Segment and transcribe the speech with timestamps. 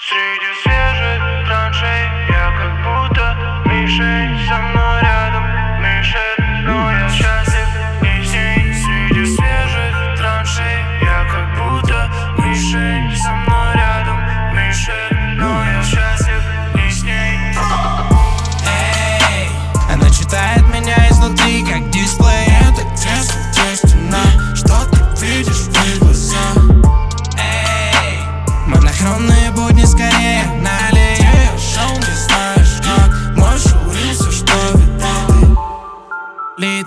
[0.00, 0.67] She just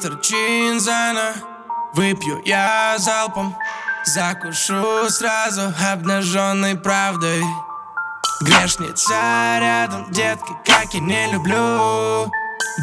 [0.02, 1.36] Литр чинзана,
[1.94, 3.56] выпью я залпом
[4.04, 7.44] Закушу сразу обнаженной правдой.
[8.42, 12.32] Грешница рядом, детка, как я не люблю.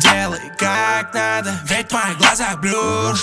[0.00, 3.16] Делай как надо, ведь мои глаза блюр.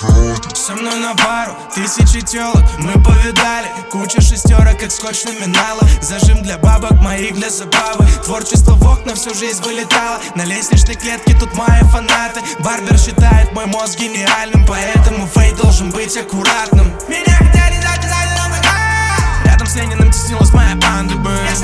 [0.54, 5.82] Со мной на пару, тысячи телок Мы повидали, куча шестерок, как скотч номинала.
[6.02, 8.08] Зажим для бабок, моих для забавы.
[8.24, 10.20] Творчество в окна всю жизнь вылетало.
[10.36, 12.42] На лестничной клетке тут мои фанаты.
[12.60, 16.88] Барбер считает мой мозг гениальным Поэтому фейт должен быть аккуратным.
[17.08, 18.70] Меня хотели МК
[19.46, 21.56] Рядом с Лениным теснилась моя банда бы Я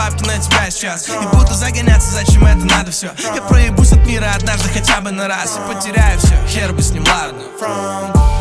[0.00, 1.08] бабки на тебя сейчас.
[1.08, 5.28] И буду загоняться, зачем это надо все Я проебусь от мира однажды хотя бы на
[5.28, 8.39] раз И потеряю все, хер бы с ним, ладно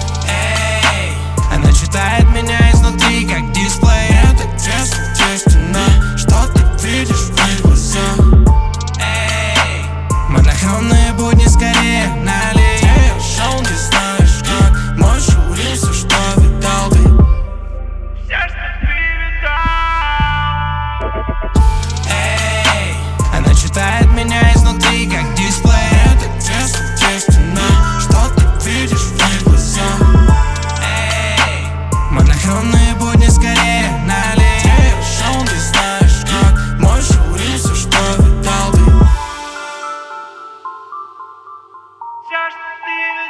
[42.89, 43.28] the